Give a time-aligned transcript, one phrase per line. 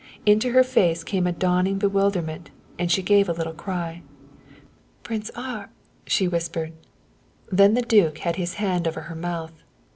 [0.25, 4.01] Into her face came a dawning bewilderment, and she gave a little cry.
[5.03, 5.69] "Prince Ar,"
[6.07, 6.73] she whispered.
[7.51, 9.61] Then the duke had his hand over her mouth.